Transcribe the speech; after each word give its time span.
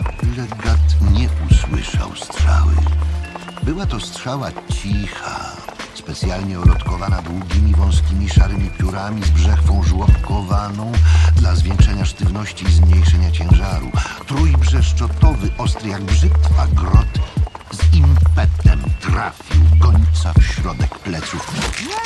Applegat 0.00 0.96
nie 1.12 1.28
usłyszał 1.50 2.16
strzały. 2.16 2.72
Była 3.62 3.86
to 3.86 4.00
strzała 4.00 4.50
cicha, 4.52 5.56
specjalnie 5.94 6.60
ulotkowana 6.60 7.22
długimi, 7.22 7.74
wąskimi, 7.74 8.28
szarymi 8.28 8.70
piórami 8.70 9.22
z 9.22 9.30
brzechwą 9.30 9.82
żłobkowaną 9.82 10.92
dla 11.36 11.54
zwiększenia 11.54 12.04
sztywności 12.04 12.64
i 12.64 12.72
zmniejszenia 12.72 13.30
ciężaru. 13.30 13.90
Trójbrzeszczotowy, 14.26 15.50
ostry 15.58 15.88
jak 15.88 16.02
brzytwa 16.02 16.66
grot 16.66 17.18
z 17.72 17.94
impetem 17.94 18.80
trafił 19.00 19.60
gońca 19.78 20.32
w 20.40 20.42
środek 20.44 20.98
pleców 20.98 21.52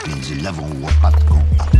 między 0.08 0.34
lewą 0.34 0.70
łopatką 0.80 1.42
a 1.58 1.73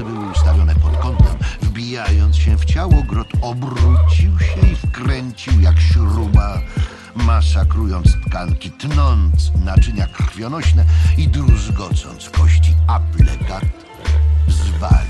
Brzeszczoty 0.00 0.04
były 0.04 0.32
ustawione 0.32 0.74
pod 0.74 0.96
kątem. 0.96 1.36
Wbijając 1.62 2.36
się 2.36 2.56
w 2.56 2.64
ciało, 2.64 3.02
grot 3.02 3.28
obrócił 3.40 4.38
się 4.38 4.72
i 4.72 4.76
wkręcił 4.76 5.60
jak 5.60 5.80
śruba, 5.80 6.60
masakrując 7.14 8.16
tkanki, 8.26 8.70
tnąc 8.70 9.52
naczynia 9.64 10.06
krwionośne 10.06 10.84
i 11.18 11.28
druzgocąc 11.28 12.30
kości. 12.30 12.74
Applegat 12.86 13.64
zwalił 14.48 15.09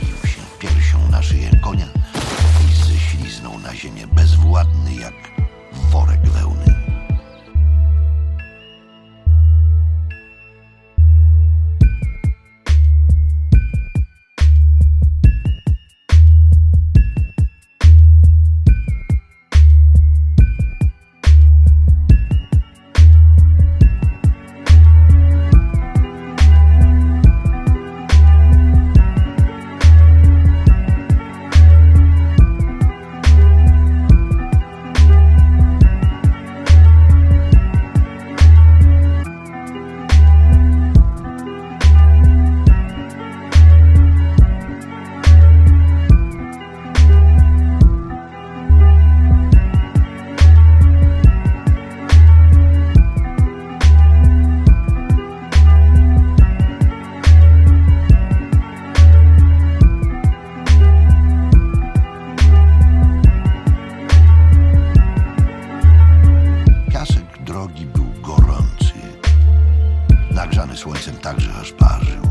nagrzany 70.60 70.76
słońcem 70.76 71.16
także 71.16 71.54
aż 71.60 71.72
parzył. 71.72 72.22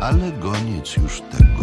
Ale 0.00 0.32
goniec 0.32 0.96
już 0.96 1.20
tego 1.20 1.55